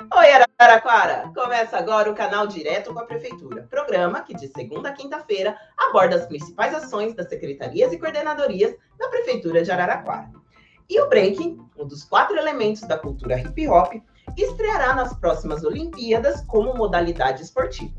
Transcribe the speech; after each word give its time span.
Oi, 0.00 0.46
Araraquara! 0.58 1.30
Começa 1.34 1.76
agora 1.76 2.10
o 2.10 2.14
canal 2.14 2.46
Direto 2.46 2.92
com 2.94 2.98
a 2.98 3.04
Prefeitura, 3.04 3.66
programa 3.68 4.22
que 4.22 4.34
de 4.34 4.48
segunda 4.48 4.88
a 4.88 4.92
quinta-feira 4.92 5.54
aborda 5.76 6.16
as 6.16 6.24
principais 6.24 6.74
ações 6.74 7.14
das 7.14 7.28
secretarias 7.28 7.92
e 7.92 7.98
coordenadorias 7.98 8.74
da 8.98 9.08
Prefeitura 9.08 9.62
de 9.62 9.70
Araraquara. 9.70 10.30
E 10.88 10.98
o 10.98 11.08
breaking, 11.08 11.60
um 11.78 11.86
dos 11.86 12.02
quatro 12.02 12.34
elementos 12.38 12.80
da 12.82 12.96
cultura 12.96 13.38
hip 13.38 13.68
hop, 13.68 13.92
estreará 14.38 14.94
nas 14.94 15.12
próximas 15.18 15.62
Olimpíadas 15.64 16.40
como 16.46 16.74
modalidade 16.74 17.42
esportiva. 17.42 17.92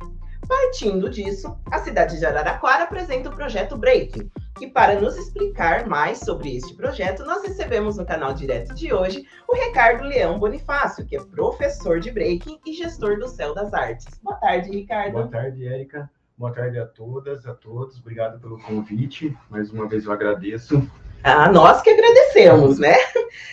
Partindo 0.47 1.07
disso, 1.07 1.55
a 1.71 1.77
cidade 1.79 2.17
de 2.17 2.25
Araraquara 2.25 2.85
apresenta 2.85 3.29
o 3.29 3.35
projeto 3.35 3.77
Breaking, 3.77 4.29
que 4.57 4.67
para 4.67 4.99
nos 4.99 5.17
explicar 5.17 5.87
mais 5.87 6.19
sobre 6.19 6.55
este 6.55 6.73
projeto, 6.75 7.23
nós 7.25 7.41
recebemos 7.43 7.97
no 7.97 8.05
canal 8.05 8.33
direto 8.33 8.73
de 8.73 8.93
hoje 8.93 9.25
o 9.47 9.55
Ricardo 9.55 10.03
Leão 10.03 10.39
Bonifácio, 10.39 11.05
que 11.05 11.15
é 11.15 11.23
professor 11.23 11.99
de 11.99 12.11
Breaking 12.11 12.59
e 12.65 12.73
gestor 12.73 13.17
do 13.17 13.27
Céu 13.27 13.53
das 13.53 13.73
Artes. 13.73 14.19
Boa 14.21 14.35
tarde, 14.37 14.69
Ricardo. 14.71 15.13
Boa 15.13 15.27
tarde, 15.27 15.65
Érica. 15.65 16.09
Boa 16.37 16.51
tarde 16.51 16.79
a 16.79 16.85
todas, 16.85 17.45
a 17.45 17.53
todos. 17.53 17.99
Obrigado 17.99 18.39
pelo 18.39 18.59
convite. 18.59 19.35
Mais 19.49 19.71
uma 19.71 19.87
vez 19.87 20.05
eu 20.05 20.11
agradeço. 20.11 20.87
Ah, 21.23 21.51
nós 21.51 21.81
que 21.81 21.89
agradecemos, 21.89 22.79
né? 22.79 22.95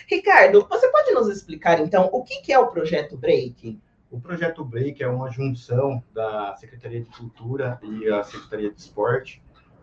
Ricardo, 0.09 0.65
você 0.67 0.87
pode 0.89 1.11
nos 1.11 1.29
explicar 1.29 1.79
então 1.79 2.09
o 2.11 2.23
que 2.23 2.51
é 2.51 2.57
o 2.57 2.67
projeto 2.67 3.15
Breaking? 3.15 3.79
O 4.11 4.19
projeto 4.19 4.65
Break 4.65 5.03
é 5.03 5.07
uma 5.07 5.29
junção 5.29 6.03
da 6.11 6.55
Secretaria 6.55 6.99
de 6.99 7.09
Cultura 7.11 7.79
e 7.83 8.09
a 8.09 8.23
Secretaria 8.23 8.71
de 8.71 8.79
Esporte 8.79 9.39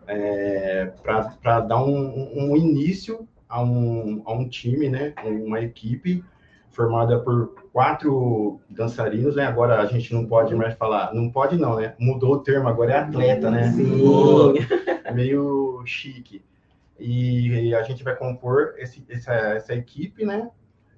é, 0.06 0.92
para 1.02 1.60
dar 1.60 1.82
um, 1.82 2.50
um, 2.50 2.56
início 2.56 3.28
a 3.48 3.62
um, 3.62 4.22
a 4.24 4.32
um 4.32 4.48
time, 4.48 4.88
né, 4.88 5.14
uma 5.24 5.60
equipe 5.60 6.24
formada 6.70 7.18
por 7.18 7.54
quatro 7.72 8.60
dançarinos, 8.68 9.34
né? 9.34 9.46
Agora 9.46 9.80
a 9.80 9.86
gente 9.86 10.12
não 10.12 10.26
pode 10.26 10.54
mais 10.54 10.74
falar, 10.74 11.14
não 11.14 11.30
pode 11.30 11.56
não, 11.56 11.76
né? 11.76 11.94
Mudou 11.98 12.34
o 12.34 12.38
termo, 12.40 12.68
agora 12.68 12.92
é 12.92 12.98
atleta, 12.98 13.50
né? 13.50 13.72
Sim. 13.72 14.02
meio 15.14 15.82
chique. 15.86 16.44
E, 16.98 17.68
e, 17.68 17.74
a 17.74 17.82
gente 17.82 18.04
vai 18.04 18.14
compor 18.14 18.74
esse, 18.76 19.02
essa, 19.08 19.32
essa 19.32 19.74
equipe, 19.74 20.24
né? 20.24 20.50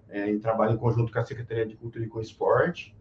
É, 0.08 0.28
em 0.28 0.38
trabalho 0.40 0.72
em 0.72 0.77
conjunto 0.77 1.12
com 1.12 1.18
a 1.20 1.24
Secretaria 1.24 1.66
de 1.66 1.77
Cultura 1.77 2.05
e 2.05 2.08
com 2.08 2.20
Esporte 2.20 2.96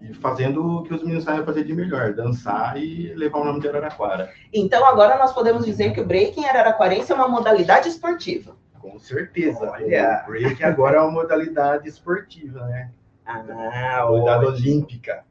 e 0.00 0.14
fazendo 0.14 0.78
o 0.78 0.82
que 0.82 0.94
os 0.94 1.02
meninos 1.02 1.24
sabem 1.24 1.44
fazer 1.44 1.64
de 1.64 1.74
melhor, 1.74 2.14
dançar 2.14 2.76
e 2.76 3.12
levar 3.14 3.40
o 3.40 3.44
nome 3.44 3.60
de 3.60 3.68
Araraquara. 3.68 4.32
Então 4.52 4.84
agora 4.84 5.18
nós 5.18 5.32
podemos 5.32 5.64
dizer 5.64 5.92
que 5.92 6.00
o 6.00 6.06
breaking 6.06 6.44
araraquarense 6.44 7.12
é 7.12 7.14
uma 7.14 7.28
modalidade 7.28 7.88
esportiva. 7.88 8.56
Com 8.80 8.98
certeza. 8.98 9.70
Olha. 9.70 10.24
O 10.26 10.30
breaking 10.30 10.64
agora 10.64 10.96
é 10.96 11.00
uma 11.00 11.10
modalidade 11.10 11.88
esportiva, 11.88 12.66
né? 12.66 12.90
Ah, 13.26 14.06
modalidade 14.08 14.46
olímpica. 14.46 15.24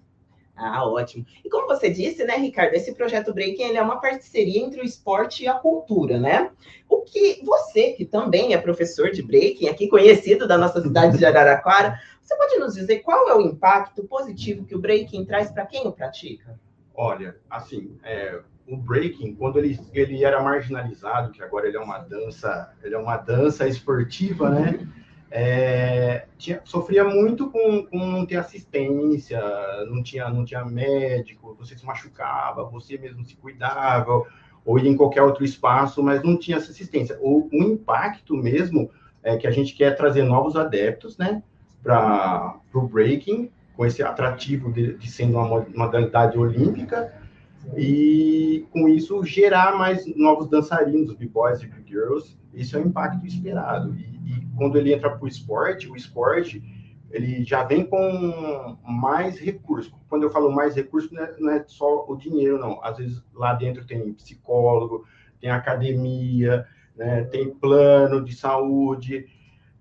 Ah, 0.60 0.86
ótimo. 0.86 1.26
E 1.44 1.50
como 1.50 1.68
você 1.68 1.90
disse, 1.90 2.26
né, 2.26 2.36
Ricardo, 2.36 2.74
esse 2.74 2.94
projeto 2.94 3.34
Breaking 3.34 3.64
ele 3.64 3.78
é 3.78 3.82
uma 3.82 4.02
parceria 4.02 4.62
entre 4.62 4.82
o 4.82 4.84
esporte 4.84 5.44
e 5.44 5.48
a 5.48 5.54
cultura, 5.54 6.20
né? 6.20 6.52
O 6.90 7.02
que 7.02 7.42
você, 7.46 7.94
que 7.94 8.04
também 8.04 8.54
é 8.54 8.58
professor 8.58 9.10
de 9.10 9.22
Breaking, 9.22 9.70
aqui 9.70 9.88
conhecido 9.88 10.46
da 10.46 10.58
nossa 10.58 10.82
cidade 10.82 11.18
de 11.18 11.26
Araraquara, 11.26 11.98
você 12.22 12.36
pode 12.36 12.58
nos 12.58 12.74
dizer 12.74 13.00
qual 13.00 13.30
é 13.30 13.36
o 13.36 13.42
impacto 13.42 14.04
positivo 14.04 14.66
que 14.66 14.76
o 14.76 14.80
breaking 14.80 15.26
traz 15.26 15.50
para 15.50 15.66
quem 15.66 15.88
o 15.88 15.92
pratica? 15.92 16.60
Olha, 16.94 17.38
assim, 17.50 17.98
é, 18.04 18.42
o 18.68 18.76
breaking, 18.76 19.34
quando 19.36 19.58
ele, 19.58 19.80
ele 19.94 20.24
era 20.24 20.44
marginalizado, 20.44 21.32
que 21.32 21.42
agora 21.42 21.68
ele 21.68 21.78
é 21.78 21.80
uma 21.80 22.00
dança, 22.00 22.72
ele 22.84 22.94
é 22.94 22.98
uma 23.00 23.18
dança 23.18 23.68
esportiva, 23.68 24.50
né? 24.50 24.88
É, 25.32 26.26
tinha, 26.38 26.62
sofria 26.64 27.04
muito 27.04 27.52
com, 27.52 27.86
com 27.86 27.98
não 27.98 28.26
ter 28.26 28.38
assistência, 28.38 29.40
não 29.90 30.02
tinha, 30.02 30.30
não 30.30 30.44
tinha 30.44 30.66
médico, 30.66 31.56
você 31.60 31.78
se 31.78 31.86
machucava, 31.86 32.64
você 32.64 32.98
mesmo 32.98 33.24
se 33.24 33.36
cuidava, 33.36 34.24
ou 34.66 34.80
ia 34.80 34.90
em 34.90 34.98
qualquer 34.98 35.22
outro 35.22 35.46
espaço, 35.46 36.02
mas 36.02 36.24
não 36.24 36.38
tinha 36.38 36.58
essa 36.58 36.72
assistência. 36.72 37.18
O, 37.22 37.48
o 37.52 37.64
impacto 37.64 38.36
mesmo 38.36 38.90
é 39.22 39.38
que 39.38 39.46
a 39.46 39.52
gente 39.52 39.76
quer 39.76 39.96
trazer 39.96 40.24
novos 40.24 40.56
adeptos, 40.56 41.18
né? 41.18 41.44
para 41.84 42.60
o 42.74 42.82
breaking, 42.82 43.50
com 43.76 43.86
esse 43.86 44.04
atrativo 44.04 44.72
de, 44.72 44.98
de 44.98 45.10
sendo 45.10 45.38
uma 45.38 45.66
modalidade 45.76 46.38
olímpica, 46.38 47.14
e 47.78 48.66
com 48.72 48.88
isso 48.88 49.24
gerar 49.24 49.78
mais 49.78 50.06
novos 50.16 50.50
dançarinos, 50.50 51.14
b-boys 51.14 51.62
e 51.62 51.68
b-girls, 51.68 52.38
isso 52.54 52.78
é 52.78 52.80
o 52.80 52.88
impacto 52.88 53.26
esperado. 53.26 53.96
E, 53.96 54.20
e 54.26 54.48
quando 54.56 54.78
ele 54.78 54.94
entra 54.94 55.10
para 55.10 55.24
o 55.24 55.28
esporte, 55.28 55.90
o 55.90 55.96
esporte 55.96 56.62
ele 57.12 57.44
já 57.44 57.64
vem 57.64 57.86
com 57.86 58.78
mais 58.84 59.40
recursos. 59.40 59.94
Quando 60.08 60.24
eu 60.24 60.32
falo 60.32 60.52
mais 60.52 60.76
recursos, 60.76 61.12
não 61.12 61.24
é, 61.24 61.36
não 61.40 61.52
é, 61.52 61.64
só 61.68 62.06
o 62.08 62.16
dinheiro, 62.16 62.60
não. 62.60 62.84
Às 62.84 62.98
vezes 62.98 63.24
lá 63.34 63.54
dentro 63.54 63.86
tem 63.86 64.14
psicólogo, 64.14 65.06
tem 65.40 65.50
academia, 65.50 66.68
né, 66.96 67.24
tem 67.24 67.50
plano 67.50 68.24
de 68.24 68.36
saúde, 68.36 69.26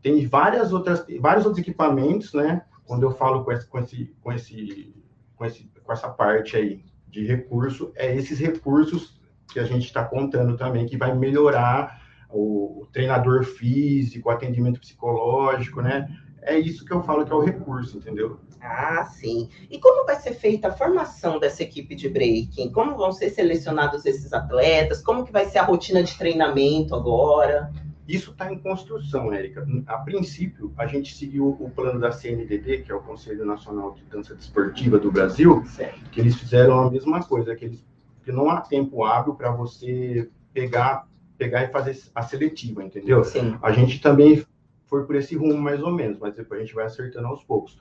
tem 0.00 0.26
várias 0.26 0.72
outras, 0.72 1.04
vários 1.20 1.44
outros 1.44 1.60
equipamentos, 1.60 2.32
né? 2.32 2.62
Quando 2.86 3.02
eu 3.02 3.10
falo 3.10 3.44
com 3.44 3.52
esse, 3.52 3.66
com 3.66 3.78
esse, 3.78 4.14
com 4.22 4.32
esse, 4.32 4.94
com 5.36 5.44
esse, 5.44 5.70
com 5.84 5.92
essa 5.92 6.08
parte 6.08 6.56
aí 6.56 6.84
de 7.08 7.26
recurso, 7.26 7.92
é 7.94 8.14
esses 8.14 8.38
recursos 8.38 9.20
que 9.52 9.58
a 9.58 9.64
gente 9.64 9.84
está 9.84 10.04
contando 10.04 10.56
também 10.56 10.86
que 10.86 10.96
vai 10.96 11.14
melhorar 11.14 12.00
o, 12.30 12.82
o 12.82 12.86
treinador 12.92 13.44
físico, 13.44 14.28
o 14.28 14.32
atendimento 14.32 14.80
psicológico, 14.80 15.80
né? 15.80 16.08
É 16.42 16.58
isso 16.58 16.84
que 16.84 16.92
eu 16.92 17.02
falo 17.02 17.24
que 17.26 17.32
é 17.32 17.34
o 17.34 17.44
recurso, 17.44 17.98
entendeu? 17.98 18.38
Ah, 18.60 19.04
sim. 19.04 19.48
E 19.70 19.78
como 19.78 20.04
vai 20.04 20.16
ser 20.16 20.34
feita 20.34 20.68
a 20.68 20.72
formação 20.72 21.38
dessa 21.38 21.62
equipe 21.62 21.94
de 21.94 22.08
breaking? 22.08 22.72
Como 22.72 22.96
vão 22.96 23.12
ser 23.12 23.30
selecionados 23.30 24.04
esses 24.04 24.32
atletas? 24.32 25.02
Como 25.02 25.24
que 25.24 25.32
vai 25.32 25.46
ser 25.46 25.58
a 25.58 25.64
rotina 25.64 26.02
de 26.02 26.16
treinamento 26.16 26.94
agora? 26.94 27.72
Isso 28.06 28.30
está 28.30 28.50
em 28.50 28.58
construção, 28.58 29.32
Érica. 29.32 29.66
A 29.86 29.98
princípio, 29.98 30.72
a 30.78 30.86
gente 30.86 31.14
seguiu 31.14 31.56
o 31.60 31.70
plano 31.70 32.00
da 32.00 32.10
CNDD, 32.10 32.78
que 32.78 32.90
é 32.90 32.94
o 32.94 33.02
Conselho 33.02 33.44
Nacional 33.44 33.92
de 33.92 34.02
Dança 34.04 34.34
Desportiva 34.34 34.98
do 34.98 35.12
Brasil, 35.12 35.62
certo. 35.66 36.08
que 36.10 36.20
eles 36.20 36.34
fizeram 36.34 36.80
a 36.80 36.90
mesma 36.90 37.22
coisa, 37.22 37.54
que, 37.54 37.66
eles, 37.66 37.84
que 38.24 38.32
não 38.32 38.48
há 38.48 38.62
tempo 38.62 39.04
hábil 39.04 39.34
para 39.34 39.50
você 39.50 40.30
pegar, 40.54 41.06
pegar 41.38 41.62
e 41.62 41.68
fazer 41.68 41.96
a 42.14 42.22
seletiva, 42.22 42.82
entendeu? 42.84 43.24
Sim. 43.24 43.56
A 43.62 43.70
gente 43.70 44.00
também 44.00 44.44
foi 44.86 45.06
por 45.06 45.14
esse 45.14 45.36
rumo, 45.36 45.56
mais 45.56 45.80
ou 45.80 45.92
menos, 45.92 46.18
mas 46.18 46.34
depois 46.34 46.60
a 46.60 46.64
gente 46.64 46.74
vai 46.74 46.86
acertando 46.86 47.28
aos 47.28 47.44
poucos. 47.44 47.78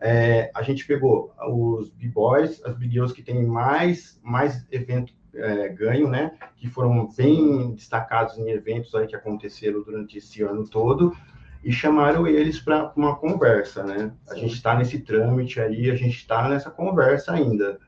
É, 0.00 0.50
a 0.54 0.62
gente 0.62 0.86
pegou 0.86 1.34
os 1.48 1.90
B-Boys, 1.90 2.64
as 2.64 2.74
B-Girls 2.76 3.12
que 3.12 3.22
têm 3.22 3.44
mais, 3.44 4.18
mais 4.22 4.66
evento 4.70 5.12
é, 5.34 5.68
ganho, 5.68 6.08
né? 6.08 6.32
Que 6.56 6.68
foram 6.68 7.08
bem 7.16 7.74
destacados 7.74 8.38
em 8.38 8.48
eventos 8.50 8.94
aí 8.94 9.06
que 9.06 9.16
aconteceram 9.16 9.82
durante 9.82 10.18
esse 10.18 10.42
ano 10.42 10.66
todo 10.68 11.14
e 11.62 11.70
chamaram 11.70 12.26
eles 12.26 12.58
para 12.58 12.92
uma 12.96 13.16
conversa, 13.16 13.82
né? 13.84 14.12
A 14.28 14.34
gente 14.34 14.54
está 14.54 14.74
nesse 14.74 15.00
trâmite 15.00 15.60
aí, 15.60 15.90
a 15.90 15.94
gente 15.94 16.16
está 16.16 16.48
nessa 16.48 16.70
conversa 16.70 17.32
ainda. 17.32 17.78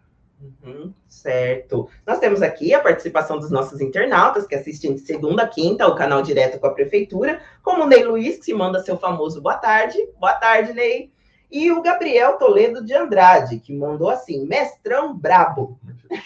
Uhum, 0.42 0.92
certo. 1.08 1.88
Nós 2.04 2.18
temos 2.18 2.42
aqui 2.42 2.74
a 2.74 2.80
participação 2.80 3.38
dos 3.38 3.50
nossos 3.50 3.80
internautas 3.80 4.46
que 4.46 4.56
assistem 4.56 4.94
de 4.94 5.00
segunda 5.00 5.44
a 5.44 5.48
quinta 5.48 5.86
o 5.86 5.94
canal 5.94 6.20
direto 6.20 6.58
com 6.58 6.66
a 6.66 6.74
prefeitura, 6.74 7.40
como 7.62 7.84
o 7.84 7.86
Ney 7.86 8.02
Luiz, 8.02 8.38
que 8.38 8.46
se 8.46 8.54
manda 8.54 8.82
seu 8.82 8.98
famoso 8.98 9.40
boa 9.40 9.56
tarde. 9.56 9.98
Boa 10.18 10.34
tarde, 10.34 10.72
Ney. 10.72 11.12
E 11.50 11.70
o 11.70 11.82
Gabriel 11.82 12.38
Toledo 12.38 12.84
de 12.84 12.94
Andrade, 12.94 13.60
que 13.60 13.72
mandou 13.72 14.10
assim: 14.10 14.44
mestrão 14.46 15.16
brabo. 15.16 15.78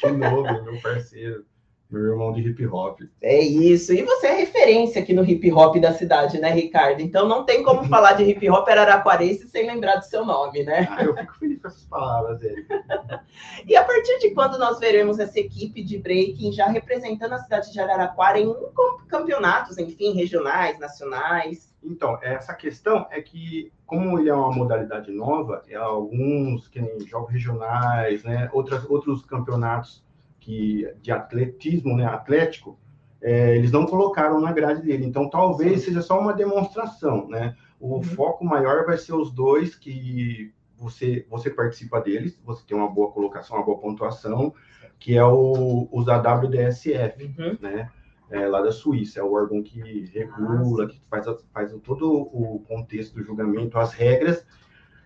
De 0.03 0.13
novo, 0.13 0.65
meu 0.65 0.81
parceiro, 0.81 1.45
meu 1.91 2.03
irmão 2.03 2.33
de 2.33 2.41
hip 2.41 2.67
hop. 2.67 3.01
É 3.23 3.41
isso. 3.41 3.93
E 3.93 4.03
você 4.03 4.27
é 4.27 4.37
referência 4.37 5.01
aqui 5.01 5.13
no 5.13 5.25
hip 5.25 5.53
hop 5.53 5.77
da 5.77 5.93
cidade, 5.93 6.41
né, 6.41 6.51
Ricardo? 6.51 7.01
Então 7.01 7.29
não 7.29 7.45
tem 7.45 7.63
como 7.63 7.85
falar 7.85 8.15
de 8.15 8.25
hip 8.25 8.49
hop 8.51 8.69
araraquarense 8.69 9.49
sem 9.49 9.67
lembrar 9.67 9.97
do 9.97 10.05
seu 10.05 10.25
nome, 10.25 10.65
né? 10.65 10.89
Ah, 10.91 11.05
eu 11.05 11.17
fico 11.17 11.39
feliz 11.39 11.61
com 11.61 11.69
essas 11.69 11.85
palavras, 11.85 12.43
Érico. 12.43 12.75
e 13.67 13.77
a 13.77 13.85
partir 13.85 14.19
de 14.19 14.31
quando 14.31 14.59
nós 14.59 14.79
veremos 14.79 15.19
essa 15.19 15.39
equipe 15.39 15.83
de 15.83 15.99
breaking 15.99 16.53
já 16.53 16.67
representando 16.67 17.35
a 17.35 17.39
cidade 17.39 17.73
de 17.73 17.81
Araraquara 17.81 18.41
em 18.41 18.53
campeonatos, 19.09 19.79
enfim, 19.79 20.13
regionais, 20.13 20.79
nacionais? 20.79 21.75
Então, 21.83 22.19
essa 22.21 22.53
questão 22.53 23.07
é 23.11 23.21
que, 23.21 23.73
como 23.87 24.19
ele 24.19 24.29
é 24.29 24.35
uma 24.35 24.51
modalidade 24.51 25.13
nova, 25.13 25.63
é 25.69 25.77
alguns 25.77 26.67
que 26.67 26.81
nem 26.81 26.99
jogos 27.07 27.31
regionais, 27.31 28.25
né, 28.25 28.51
outras, 28.53 28.85
outros 28.91 29.25
campeonatos 29.25 30.05
que, 30.47 30.89
de 31.03 31.11
atletismo, 31.11 31.97
né, 31.97 32.07
atlético, 32.07 32.79
é, 33.21 33.57
eles 33.57 33.73
não 33.73 33.85
colocaram 33.85 34.41
na 34.41 34.53
grade 34.53 34.83
dele. 34.83 35.05
Então, 35.05 35.29
talvez 35.29 35.83
seja 35.83 36.01
só 36.01 36.21
uma 36.21 36.33
demonstração, 36.33 37.29
né? 37.29 37.57
O 37.81 37.97
uhum. 37.97 38.03
foco 38.03 38.45
maior 38.45 38.87
vai 38.87 38.97
ser 38.97 39.13
os 39.13 39.33
dois 39.33 39.75
que 39.75 40.55
você, 40.79 41.27
você 41.29 41.51
participa 41.51 42.01
deles, 42.01 42.41
você 42.45 42.63
tem 42.65 42.77
uma 42.77 42.89
boa 42.89 43.11
colocação, 43.11 43.57
uma 43.57 43.67
boa 43.67 43.79
pontuação, 43.79 44.55
que 45.01 45.17
é 45.17 45.25
o, 45.25 45.89
os 45.91 46.07
da 46.07 46.17
WDSF, 46.19 47.35
uhum. 47.37 47.59
né? 47.61 47.91
é, 48.31 48.47
lá 48.47 48.61
da 48.61 48.71
Suíça, 48.71 49.19
é 49.19 49.23
o 49.23 49.33
órgão 49.33 49.63
que 49.63 50.05
regula, 50.13 50.87
que 50.87 51.01
faz, 51.11 51.27
faz 51.53 51.73
todo 51.83 52.09
o 52.13 52.61
contexto 52.69 53.15
do 53.15 53.25
julgamento, 53.25 53.79
as 53.79 53.93
regras. 53.93 54.47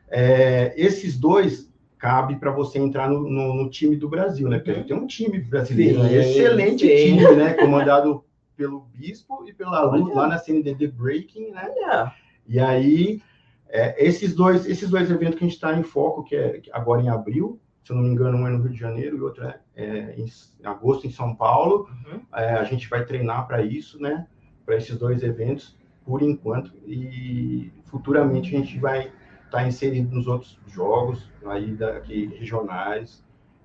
É, 0.08 0.74
esses 0.76 1.18
dois 1.18 1.69
cabe 2.00 2.36
para 2.36 2.50
você 2.50 2.78
entrar 2.78 3.08
no, 3.10 3.20
no, 3.20 3.54
no, 3.54 3.70
time 3.70 3.94
do 3.94 4.08
Brasil, 4.08 4.48
né? 4.48 4.56
Porque 4.56 4.70
a 4.70 4.74
gente 4.74 4.88
tem 4.88 4.96
um 4.96 5.06
time 5.06 5.38
brasileiro, 5.38 6.00
sim, 6.00 6.08
né? 6.08 6.16
excelente 6.16 6.88
sim. 6.88 7.18
time, 7.18 7.36
né? 7.36 7.52
Comandado 7.52 8.24
pelo 8.56 8.80
Bispo 8.94 9.44
e 9.46 9.52
pela 9.52 9.82
Lu, 9.82 10.14
lá 10.14 10.26
na 10.26 10.38
CNDD 10.38 10.88
Breaking, 10.88 11.50
né? 11.50 11.70
Olha. 11.76 12.12
E 12.48 12.58
aí, 12.58 13.20
é, 13.68 14.02
esses, 14.04 14.34
dois, 14.34 14.66
esses 14.66 14.88
dois 14.88 15.10
eventos 15.10 15.38
que 15.38 15.44
a 15.44 15.46
gente 15.46 15.56
está 15.56 15.78
em 15.78 15.82
foco, 15.82 16.24
que 16.24 16.34
é 16.34 16.62
agora 16.72 17.02
em 17.02 17.10
abril, 17.10 17.60
se 17.84 17.92
eu 17.92 17.96
não 17.96 18.02
me 18.02 18.08
engano, 18.08 18.38
um 18.38 18.46
é 18.46 18.50
no 18.50 18.62
Rio 18.62 18.72
de 18.72 18.78
Janeiro 18.78 19.18
e 19.18 19.20
outro 19.20 19.44
é, 19.44 19.60
é 19.76 20.14
em 20.16 20.26
agosto 20.64 21.06
em 21.06 21.10
São 21.10 21.34
Paulo. 21.34 21.86
Uhum. 22.06 22.20
É, 22.34 22.54
a 22.54 22.64
gente 22.64 22.88
vai 22.88 23.04
treinar 23.04 23.46
para 23.46 23.62
isso, 23.62 24.00
né? 24.00 24.26
Para 24.64 24.76
esses 24.76 24.96
dois 24.96 25.22
eventos, 25.22 25.76
por 26.04 26.22
enquanto. 26.22 26.72
E 26.86 27.70
futuramente 27.84 28.54
a 28.54 28.58
gente 28.58 28.78
vai 28.78 29.12
estar 29.50 29.62
tá 29.62 29.66
inserido 29.66 30.14
nos 30.14 30.26
outros 30.26 30.58
jogos 30.68 31.28
aí 31.44 31.72
daqui 31.72 32.26
regionais, 32.38 33.22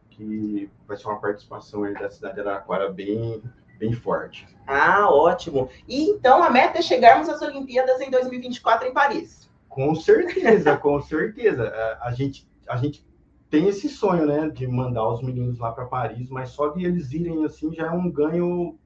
que 0.09 0.69
vai 0.87 0.97
ser 0.97 1.07
uma 1.07 1.19
participação 1.19 1.83
aí 1.83 1.93
da 1.93 2.09
cidade 2.09 2.35
de 2.35 2.41
Araraquara 2.41 2.91
bem 2.91 3.41
bem 3.77 3.91
forte. 3.91 4.47
Ah, 4.65 5.09
ótimo. 5.09 5.69
E 5.87 6.09
então 6.09 6.41
a 6.41 6.49
meta 6.49 6.79
é 6.79 6.81
chegarmos 6.81 7.27
às 7.27 7.41
Olimpíadas 7.41 7.99
em 7.99 8.09
2024 8.09 8.87
em 8.87 8.93
Paris. 8.93 9.49
Com 9.67 9.93
certeza, 9.93 10.75
com 10.79 11.01
certeza. 11.01 11.67
A, 11.67 12.07
a, 12.07 12.11
gente, 12.13 12.47
a 12.67 12.77
gente 12.77 13.05
tem 13.49 13.67
esse 13.67 13.89
sonho, 13.89 14.25
né, 14.25 14.49
de 14.49 14.65
mandar 14.65 15.07
os 15.09 15.21
meninos 15.21 15.59
lá 15.59 15.73
para 15.73 15.85
Paris, 15.85 16.29
mas 16.29 16.51
só 16.51 16.69
de 16.69 16.85
eles 16.85 17.11
irem 17.11 17.43
assim 17.43 17.73
já 17.73 17.87
é 17.87 17.91
um 17.91 18.09
ganho 18.09 18.77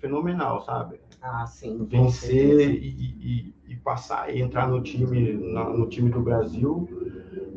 fenomenal, 0.00 0.62
sabe? 0.62 1.00
Ah, 1.20 1.46
sim. 1.46 1.84
Vencer 1.84 2.70
e, 2.70 2.74
e, 2.76 3.54
e, 3.68 3.76
passar 3.76 4.34
e 4.34 4.40
entrar 4.40 4.68
no 4.68 4.82
time, 4.82 5.32
no, 5.32 5.78
no, 5.78 5.88
time 5.88 6.10
do 6.10 6.20
Brasil 6.20 6.88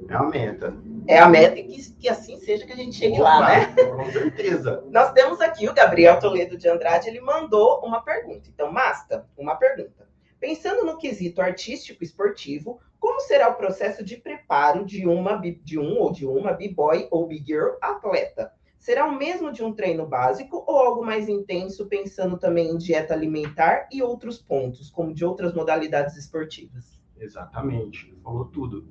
é 0.10 0.14
a 0.14 0.24
meta. 0.24 0.74
É 1.08 1.20
a 1.20 1.28
meta 1.28 1.60
e 1.60 1.64
que, 1.64 1.94
que 1.94 2.10
assim 2.10 2.38
seja 2.38 2.66
que 2.66 2.74
a 2.74 2.76
gente 2.76 2.96
chegue 2.96 3.20
Opa, 3.20 3.24
lá, 3.24 3.50
né? 3.50 3.76
Com 3.76 4.12
certeza. 4.12 4.84
Nós 4.90 5.12
temos 5.14 5.40
aqui 5.42 5.70
o 5.70 5.74
Gabriel 5.74 6.20
Toledo 6.20 6.58
de 6.58 6.68
Andrade, 6.68 7.08
ele 7.08 7.22
mandou 7.22 7.82
uma 7.84 8.02
pergunta. 8.02 8.50
Então, 8.52 8.72
Masta, 8.72 9.28
uma 9.38 9.56
pergunta. 9.56 10.10
Pensando 10.40 10.84
no 10.84 10.98
quesito 10.98 11.40
artístico 11.40 12.04
esportivo, 12.04 12.80
como 13.00 13.22
será 13.22 13.50
o 13.50 13.56
processo 13.56 14.04
de 14.04 14.18
preparo 14.18 14.84
de 14.84 15.08
uma 15.08 15.36
de 15.38 15.78
um 15.78 16.00
ou 16.00 16.12
de 16.12 16.26
uma 16.26 16.54
b-boy 16.54 17.08
ou 17.12 17.28
b-girl 17.28 17.76
atleta? 17.80 18.52
Será 18.82 19.06
o 19.06 19.16
mesmo 19.16 19.52
de 19.52 19.64
um 19.64 19.72
treino 19.72 20.08
básico 20.08 20.66
ou 20.68 20.76
algo 20.76 21.06
mais 21.06 21.30
intenso, 21.30 21.86
pensando 21.86 22.36
também 22.36 22.68
em 22.68 22.80
dieta 22.80 23.14
alimentar 23.14 23.88
e 23.92 24.02
outros 24.02 24.40
pontos, 24.40 24.90
como 24.90 25.14
de 25.14 25.24
outras 25.24 25.54
modalidades 25.54 26.18
esportivas? 26.18 27.00
Exatamente, 27.16 28.12
falou 28.24 28.46
tudo. 28.46 28.88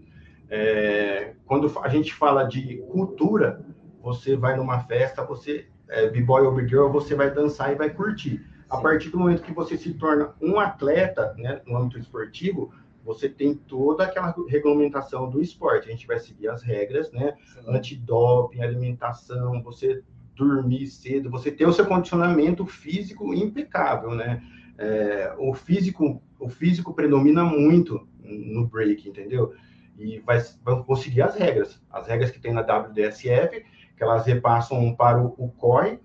É, 0.49 1.35
quando 1.45 1.77
a 1.81 1.89
gente 1.89 2.15
fala 2.15 2.45
de 2.45 2.77
cultura, 2.93 3.67
você 4.01 4.37
vai 4.37 4.57
numa 4.57 4.79
festa, 4.85 5.25
você 5.25 5.67
é, 5.89 6.09
b-boy 6.09 6.43
ou 6.43 6.55
b-girl, 6.55 6.89
você 6.89 7.17
vai 7.17 7.29
dançar 7.29 7.73
e 7.73 7.75
vai 7.75 7.91
curtir. 7.91 8.47
A 8.69 8.77
partir 8.77 9.11
do 9.11 9.19
momento 9.19 9.43
que 9.43 9.53
você 9.53 9.77
se 9.77 9.93
torna 9.95 10.37
um 10.41 10.61
atleta, 10.61 11.35
né, 11.37 11.63
no 11.67 11.77
âmbito 11.77 11.99
esportivo, 11.99 12.73
você 13.05 13.29
tem 13.29 13.55
toda 13.55 14.05
aquela 14.05 14.35
regulamentação 14.49 15.29
do 15.29 15.41
esporte. 15.41 15.89
A 15.89 15.93
gente 15.93 16.07
vai 16.07 16.19
seguir 16.19 16.49
as 16.49 16.63
regras, 16.63 17.11
né? 17.13 17.35
Antidoping, 17.67 18.61
alimentação, 18.61 19.63
você 19.63 20.03
dormir 20.35 20.87
cedo, 20.87 21.31
você 21.31 21.51
ter 21.51 21.67
o 21.67 21.73
seu 21.73 21.87
condicionamento 21.87 22.65
físico 22.65 23.35
impecável, 23.35 24.15
né? 24.15 24.43
É, 24.79 25.35
o 25.39 25.53
físico, 25.53 26.23
o 26.39 26.49
físico 26.49 26.95
predomina 26.95 27.45
muito 27.45 28.09
no 28.23 28.67
break, 28.67 29.09
entendeu? 29.09 29.53
E 29.99 30.19
vai, 30.21 30.43
vão 30.65 30.83
conseguir 30.83 31.23
as 31.23 31.35
regras, 31.35 31.83
as 31.91 32.07
regras 32.07 32.31
que 32.31 32.41
tem 32.41 32.53
na 32.53 32.63
WDSF, 32.63 33.65
que 33.97 34.03
elas 34.03 34.25
repassam 34.25 34.95
para 34.95 35.21
o, 35.21 35.35
o 35.37 35.51
COI 35.51 36.01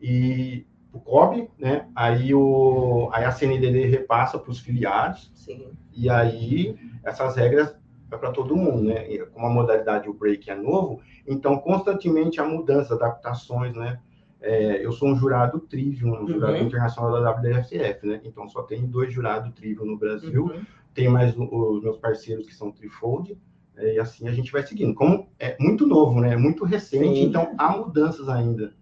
e 0.00 0.66
o 0.96 1.00
COB, 1.00 1.48
né? 1.58 1.86
Aí, 1.94 2.34
o, 2.34 3.08
aí 3.12 3.24
a 3.24 3.30
CNDD 3.30 3.86
repassa 3.86 4.38
para 4.38 4.50
os 4.50 4.60
filiados. 4.60 5.30
Sim. 5.34 5.72
E 5.92 6.08
aí 6.08 6.76
essas 7.04 7.36
regras 7.36 7.76
é 8.10 8.16
para 8.16 8.32
todo 8.32 8.56
mundo, 8.56 8.84
né? 8.84 9.10
E 9.10 9.18
como 9.26 9.46
a 9.46 9.50
modalidade 9.50 10.08
o 10.08 10.14
break 10.14 10.50
é 10.50 10.54
novo, 10.54 11.00
então 11.26 11.58
constantemente 11.58 12.40
há 12.40 12.44
mudanças, 12.44 12.92
adaptações, 12.92 13.74
né? 13.74 14.00
É, 14.40 14.84
eu 14.84 14.92
sou 14.92 15.08
um 15.08 15.16
jurado 15.16 15.58
trivium, 15.60 16.22
um 16.22 16.28
jurado 16.28 16.54
uhum. 16.54 16.66
internacional 16.66 17.12
da 17.12 17.30
WDFF, 17.30 18.06
né? 18.06 18.20
Então 18.24 18.48
só 18.48 18.62
tem 18.62 18.86
dois 18.86 19.12
jurados 19.12 19.52
trivium 19.54 19.86
no 19.86 19.98
Brasil. 19.98 20.44
Uhum. 20.44 20.64
Tem 20.94 21.08
mais 21.08 21.34
os 21.36 21.82
meus 21.82 21.98
parceiros 21.98 22.46
que 22.46 22.54
são 22.54 22.70
trifold. 22.70 23.36
É, 23.76 23.94
e 23.94 23.98
assim 23.98 24.28
a 24.28 24.32
gente 24.32 24.52
vai 24.52 24.62
seguindo. 24.62 24.94
Como 24.94 25.28
é 25.38 25.56
muito 25.58 25.86
novo, 25.86 26.20
né? 26.20 26.32
É 26.32 26.36
muito 26.36 26.64
recente, 26.64 27.16
Sim. 27.16 27.24
então 27.24 27.54
há 27.58 27.76
mudanças 27.76 28.28
ainda. 28.28 28.72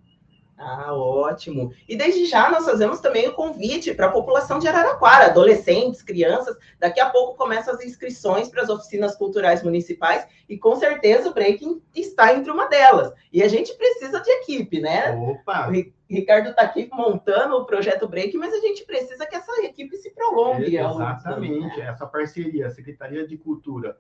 Ah, 0.57 0.95
ótimo. 0.95 1.73
E 1.89 1.97
desde 1.97 2.27
já 2.27 2.49
nós 2.49 2.65
fazemos 2.65 3.01
também 3.01 3.27
o 3.29 3.35
convite 3.35 3.93
para 3.93 4.07
a 4.07 4.13
população 4.13 4.59
de 4.59 4.69
Araraquara, 4.69 5.27
adolescentes, 5.27 6.03
crianças. 6.03 6.57
Daqui 6.79 7.01
a 7.01 7.11
pouco 7.11 7.37
começam 7.37 7.75
as 7.75 7.85
inscrições 7.85 8.49
para 8.49 8.63
as 8.63 8.69
oficinas 8.69 9.17
culturais 9.17 9.63
municipais 9.63 10.27
e 10.49 10.57
com 10.57 10.77
certeza 10.77 11.29
o 11.29 11.35
Breaking 11.35 11.83
está 11.95 12.35
entre 12.35 12.51
uma 12.51 12.69
delas. 12.69 13.13
E 13.33 13.43
a 13.43 13.49
gente 13.49 13.75
precisa 13.75 14.21
de 14.21 14.31
equipe, 14.31 14.81
né? 14.81 15.11
Opa! 15.13 15.69
O 15.69 16.15
Ricardo 16.15 16.51
está 16.51 16.63
aqui 16.63 16.89
montando 16.93 17.57
o 17.57 17.65
projeto 17.65 18.07
Break, 18.07 18.37
mas 18.37 18.53
a 18.53 18.59
gente 18.59 18.85
precisa 18.85 19.27
que 19.27 19.35
essa 19.35 19.53
equipe 19.63 19.97
se 19.97 20.11
prolongue. 20.11 20.77
Exatamente, 20.77 21.79
né? 21.79 21.87
essa 21.89 22.07
parceria, 22.07 22.71
Secretaria 22.71 23.27
de 23.27 23.37
Cultura 23.37 23.99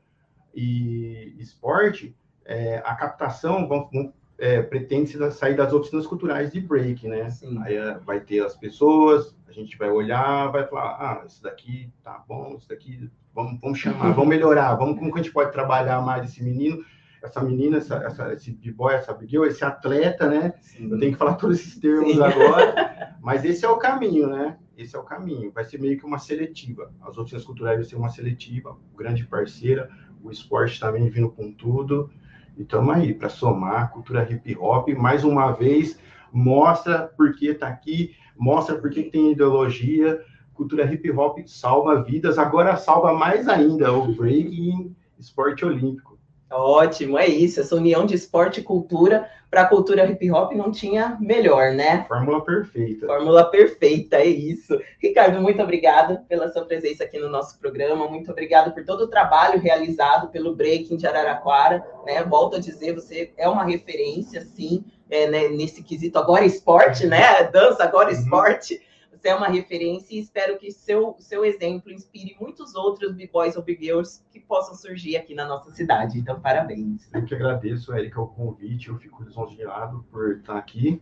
e 0.54 1.34
Esporte, 1.38 2.14
é, 2.44 2.82
a 2.84 2.94
captação, 2.94 3.66
vamos, 3.66 4.12
é, 4.38 4.62
pretende 4.62 5.16
sair 5.32 5.56
das 5.56 5.72
oficinas 5.72 6.06
culturais 6.06 6.52
de 6.52 6.60
break, 6.60 7.06
né? 7.06 7.30
Sim. 7.30 7.58
Aí 7.62 7.76
é, 7.76 7.98
vai 7.98 8.20
ter 8.20 8.44
as 8.44 8.56
pessoas, 8.56 9.36
a 9.48 9.52
gente 9.52 9.76
vai 9.76 9.90
olhar, 9.90 10.50
vai 10.50 10.66
falar, 10.66 10.96
ah, 10.98 11.24
isso 11.26 11.42
daqui 11.42 11.92
tá 12.02 12.22
bom, 12.26 12.56
isso 12.56 12.68
daqui, 12.68 13.10
vamos, 13.34 13.60
vamos 13.60 13.78
chamar, 13.78 14.12
vamos 14.12 14.28
melhorar, 14.28 14.74
vamos 14.74 14.98
como 14.98 15.12
que 15.12 15.20
a 15.20 15.22
gente 15.22 15.32
pode 15.32 15.52
trabalhar 15.52 16.00
mais 16.02 16.28
esse 16.28 16.42
menino, 16.42 16.84
essa 17.22 17.42
menina, 17.42 17.78
essa, 17.78 17.96
essa, 17.96 18.32
esse 18.32 18.52
b-boy, 18.52 18.94
essa 18.94 19.14
big 19.14 19.36
esse 19.36 19.64
atleta, 19.64 20.28
né? 20.28 20.54
Sim. 20.60 20.90
Eu 20.90 20.98
tenho 20.98 21.12
que 21.12 21.18
falar 21.18 21.34
todos 21.34 21.60
esses 21.60 21.78
termos 21.78 22.12
Sim. 22.12 22.22
agora, 22.22 23.16
mas 23.22 23.44
esse 23.44 23.64
é 23.64 23.68
o 23.68 23.78
caminho, 23.78 24.28
né? 24.28 24.58
Esse 24.76 24.96
é 24.96 24.98
o 24.98 25.04
caminho. 25.04 25.52
Vai 25.52 25.64
ser 25.64 25.80
meio 25.80 25.96
que 25.96 26.04
uma 26.04 26.18
seletiva. 26.18 26.92
As 27.00 27.16
oficinas 27.16 27.44
culturais 27.44 27.78
vão 27.78 27.88
ser 27.88 27.96
uma 27.96 28.08
seletiva, 28.10 28.76
grande 28.96 29.24
parceira, 29.24 29.88
o 30.22 30.30
esporte 30.30 30.80
também 30.80 31.08
vindo 31.08 31.30
com 31.30 31.52
tudo. 31.52 32.10
E 32.56 32.62
estamos 32.62 32.94
aí 32.94 33.12
para 33.12 33.28
somar 33.28 33.90
cultura 33.90 34.26
hip 34.30 34.56
hop. 34.56 34.88
Mais 34.96 35.24
uma 35.24 35.52
vez, 35.52 35.98
mostra 36.32 37.10
por 37.16 37.34
que 37.34 37.48
está 37.48 37.68
aqui, 37.68 38.14
mostra 38.36 38.76
por 38.76 38.90
que 38.90 39.02
tem 39.04 39.32
ideologia. 39.32 40.20
Cultura 40.54 40.84
hip 40.92 41.10
hop 41.10 41.38
salva 41.46 42.02
vidas, 42.02 42.38
agora 42.38 42.76
salva 42.76 43.12
mais 43.12 43.48
ainda 43.48 43.92
o 43.92 44.14
breaking 44.14 44.94
esporte 45.18 45.64
olímpico. 45.64 46.13
Ótimo, 46.50 47.18
é 47.18 47.26
isso. 47.26 47.60
Essa 47.60 47.74
união 47.74 48.06
de 48.06 48.14
esporte 48.14 48.60
e 48.60 48.62
cultura 48.62 49.28
para 49.50 49.62
a 49.62 49.68
cultura 49.68 50.04
hip 50.04 50.30
hop 50.32 50.52
não 50.52 50.72
tinha 50.72 51.16
melhor, 51.20 51.72
né? 51.72 52.04
Fórmula 52.08 52.44
perfeita. 52.44 53.06
Fórmula 53.06 53.44
perfeita, 53.44 54.16
é 54.16 54.26
isso. 54.26 54.76
Ricardo, 55.00 55.40
muito 55.40 55.62
obrigada 55.62 56.24
pela 56.28 56.48
sua 56.48 56.64
presença 56.64 57.04
aqui 57.04 57.18
no 57.18 57.28
nosso 57.28 57.58
programa. 57.58 58.08
Muito 58.08 58.30
obrigado 58.32 58.74
por 58.74 58.84
todo 58.84 59.02
o 59.02 59.08
trabalho 59.08 59.60
realizado 59.60 60.28
pelo 60.30 60.56
Breaking 60.56 60.96
de 60.96 61.06
Araraquara. 61.06 61.84
Né? 62.04 62.22
Volto 62.24 62.56
a 62.56 62.60
dizer, 62.60 62.94
você 62.94 63.32
é 63.36 63.48
uma 63.48 63.64
referência, 63.64 64.40
sim, 64.40 64.84
é, 65.08 65.28
né, 65.28 65.48
nesse 65.48 65.82
quesito 65.84 66.18
agora 66.18 66.44
esporte, 66.44 67.06
né? 67.06 67.44
Dança 67.52 67.84
agora 67.84 68.12
uhum. 68.12 68.18
esporte 68.18 68.82
você 69.24 69.30
é 69.30 69.34
uma 69.34 69.48
referência 69.48 70.14
e 70.14 70.18
espero 70.18 70.58
que 70.58 70.70
seu, 70.70 71.16
seu 71.18 71.46
exemplo 71.46 71.90
inspire 71.90 72.36
muitos 72.38 72.74
outros 72.74 73.14
b-boys 73.14 73.56
ou 73.56 73.62
b-girls 73.62 74.22
que 74.30 74.38
possam 74.38 74.74
surgir 74.74 75.16
aqui 75.16 75.34
na 75.34 75.46
nossa 75.46 75.70
cidade. 75.70 76.18
Então, 76.18 76.38
parabéns. 76.38 77.08
Eu 77.10 77.24
que 77.24 77.34
agradeço, 77.34 77.94
Erika, 77.94 78.20
o 78.20 78.26
convite. 78.26 78.88
Eu 78.88 78.98
fico 78.98 79.22
lisonjeado 79.22 80.04
por 80.10 80.32
estar 80.32 80.58
aqui. 80.58 81.00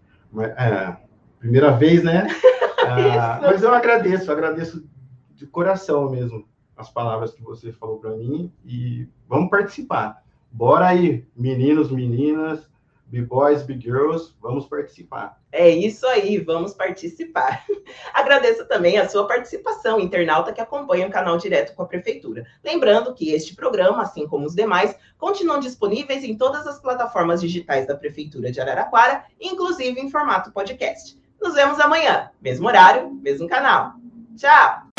É, 0.57 0.97
primeira 1.41 1.73
vez, 1.73 2.05
né? 2.05 2.29
ah, 2.87 3.41
mas 3.43 3.61
eu 3.61 3.75
agradeço, 3.75 4.31
agradeço 4.31 4.88
de 5.35 5.45
coração 5.45 6.09
mesmo 6.09 6.47
as 6.76 6.88
palavras 6.91 7.33
que 7.33 7.43
você 7.43 7.73
falou 7.73 7.99
para 7.99 8.17
mim 8.17 8.52
e 8.64 9.09
vamos 9.29 9.50
participar. 9.50 10.23
Bora 10.49 10.87
aí, 10.87 11.26
meninos, 11.37 11.91
meninas, 11.91 12.71
B-Boys, 13.12 13.62
B-Girls, 13.62 14.33
vamos 14.40 14.64
participar. 14.64 15.38
É 15.52 15.69
isso 15.69 16.07
aí, 16.07 16.38
vamos 16.38 16.73
participar. 16.73 17.62
Agradeço 18.14 18.66
também 18.66 18.97
a 18.97 19.07
sua 19.07 19.26
participação, 19.26 20.00
internauta 20.00 20.50
que 20.50 20.62
acompanha 20.62 21.07
o 21.07 21.11
canal 21.11 21.37
direto 21.37 21.75
com 21.76 21.83
a 21.83 21.87
Prefeitura. 21.87 22.47
Lembrando 22.64 23.12
que 23.12 23.31
este 23.31 23.54
programa, 23.54 24.00
assim 24.00 24.26
como 24.26 24.47
os 24.47 24.54
demais, 24.54 24.97
continuam 25.19 25.61
disponíveis 25.61 26.25
em 26.25 26.38
todas 26.38 26.66
as 26.66 26.81
plataformas 26.81 27.42
digitais 27.42 27.87
da 27.87 27.95
Prefeitura 27.95 28.50
de 28.50 28.62
Araraquara, 28.62 29.26
inclusive 29.38 30.00
em 30.00 30.11
formato 30.11 30.50
podcast. 30.50 31.21
Nos 31.38 31.54
vemos 31.54 31.78
amanhã, 31.81 32.31
mesmo 32.40 32.66
horário, 32.66 33.11
mesmo 33.11 33.47
canal. 33.47 33.92
Tchau! 34.38 34.92